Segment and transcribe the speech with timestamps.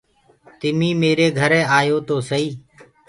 [0.59, 2.47] تمينٚ ميري گھري آيو تو سئي۔